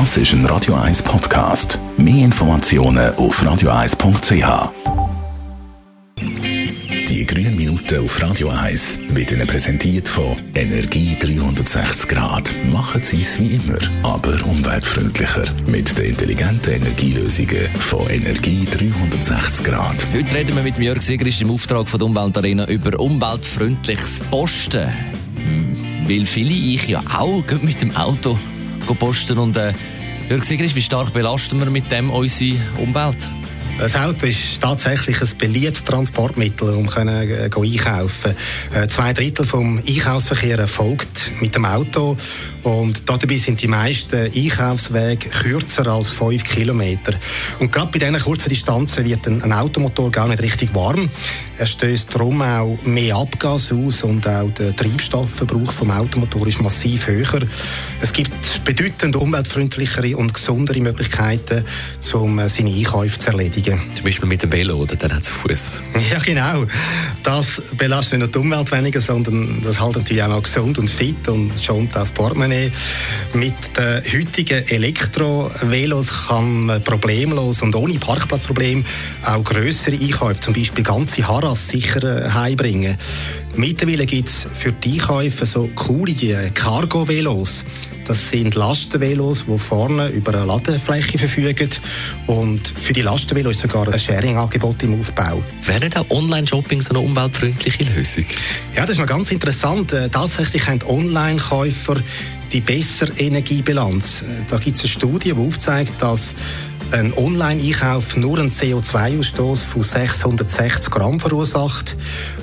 [0.00, 1.78] Das ist ein Radio 1 Podcast.
[1.96, 4.72] Mehr Informationen auf radio1.ch.
[7.08, 12.52] Die grünen Minuten auf Radio 1 werden präsentiert von Energie 360 Grad.
[12.72, 15.44] Machen Sie es wie immer, aber umweltfreundlicher.
[15.68, 20.04] Mit den intelligenten Energielösungen von Energie 360 Grad.
[20.12, 24.88] Heute reden wir mit Jörg Sigrist im Auftrag von der Umweltarena über umweltfreundliches Posten.
[25.36, 28.36] Hm, weil viele ich ja auch mit dem Auto
[28.92, 29.72] posten und äh,
[30.28, 33.30] Jörg Sigrist, wie stark belasten wir mit dem unsere Umwelt?
[33.76, 38.34] Das Auto ist tatsächlich ein beliebtes Transportmittel, um können, äh, einkaufen
[38.72, 42.16] äh, Zwei Drittel vom Einkaufsverkehr erfolgt mit dem Auto
[42.62, 47.14] und dabei sind die meisten Einkaufswege kürzer als fünf Kilometer.
[47.58, 51.10] Und gerade bei diesen kurzen Distanzen wird ein, ein Automotor gar nicht richtig warm.
[51.58, 57.06] Er stößt darum auch mehr Abgas aus und auch der Treibstoffverbrauch vom Automotor ist massiv
[57.06, 57.42] höher.
[58.00, 61.64] Es gibt bedeutend umweltfreundlichere und gesundere Möglichkeiten,
[62.12, 63.63] um äh, seine Einkäufe zu erledigen.
[63.94, 65.82] Zum Beispiel mit dem Velo oder dann hat Fuß.
[66.10, 66.66] Ja, genau.
[67.22, 70.90] Das belastet nicht nur die Umwelt weniger, sondern das hält natürlich auch noch gesund und
[70.90, 72.70] fit und schont auch das Portemonnaie.
[73.32, 78.84] Mit den heutigen Elektro-Velos kann man problemlos und ohne Parkplatzproblem
[79.24, 82.98] auch grössere Einkäufe, zum Beispiel ganze Harras, sicher äh, heimbringen.
[83.56, 86.14] Mittlerweile gibt es für die Einkäufe so coole
[86.52, 87.64] Cargo-Velos.
[88.06, 91.70] Das sind Lastenvelos, die vorne über eine Ladefläche verfügen.
[92.26, 95.42] Und für die Lastenvelos ist sogar ein Sharing-Angebot im Aufbau.
[95.64, 98.26] Wäre auch Online-Shopping so eine umweltfreundliche Lösung?
[98.76, 99.92] Ja, das ist noch ganz interessant.
[99.92, 101.96] Äh, tatsächlich haben Online-Käufer
[102.52, 104.22] die bessere Energiebilanz.
[104.22, 106.34] Äh, da gibt es eine Studie, die aufzeigt, dass
[106.94, 111.96] ein Online-Einkauf nur einen CO2-Ausstoß von 660 Gramm verursacht.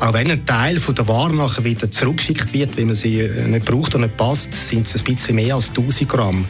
[0.00, 3.46] Auch wenn ein Teil von der Ware nachher wieder zurückgeschickt wird, wenn man sie äh,
[3.46, 6.46] nicht braucht und nicht passt, sind es ein bisschen mehr als 1000 Gramm.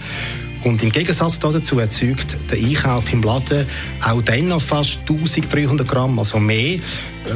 [0.64, 3.66] Und im Gegensatz dazu erzeugt der Einkauf im Laden
[4.04, 6.78] auch dann noch fast 1300 Gramm, also mehr,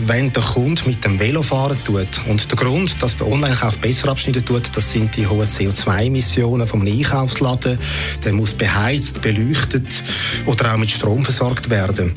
[0.06, 2.08] wenn der Kunde mit dem Velo fahren tut.
[2.28, 6.82] Und der Grund, dass der Online-Kauf besser abschneiden tut, das sind die hohen CO2-Emissionen vom
[6.86, 7.78] Einkaufsladen.
[8.24, 9.86] Der muss beheizt, beleuchtet
[10.46, 12.14] oder auch mit Strom versorgt werden.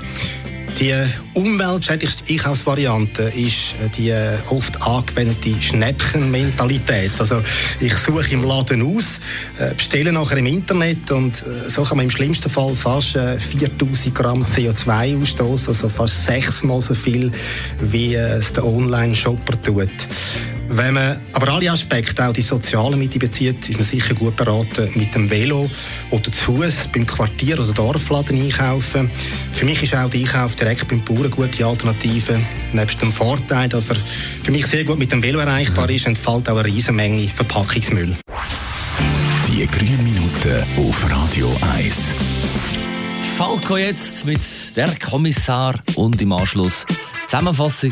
[0.79, 0.93] Die
[1.35, 7.11] umweltschädlichste Einkaufsvariante ist äh, die äh, oft angewendete Schnäppchenmentalität.
[7.17, 7.41] Also
[7.79, 9.21] ich suche im Laden aus,
[9.57, 14.43] äh, bestelle nachher im Internet und so kann man im schlimmsten Fall fast 4000 Gramm
[14.43, 17.31] CO2 ausstoßen, also fast sechsmal so viel,
[17.79, 19.89] wie es der Online-Shopper tut.
[20.67, 24.89] Wenn man aber alle Aspekte, auch die sozialen mit einbezieht, ist man sicher gut beraten
[24.95, 25.69] mit dem Velo
[26.09, 29.09] oder zu Fuß beim Quartier- oder Dorfladen einkaufen.
[29.51, 32.39] Für mich ist auch der Einkauf direkt beim Bauern eine gute Alternative.
[32.73, 33.97] Nebst dem Vorteil, dass er
[34.43, 38.15] für mich sehr gut mit dem Velo erreichbar ist, entfällt auch eine riesige Menge Verpackungsmüll.
[39.47, 42.13] Die grünen Minuten auf Radio 1.
[43.37, 44.39] Falco jetzt mit
[44.75, 46.85] der Kommissar und im Anschluss
[47.27, 47.91] Zusammenfassung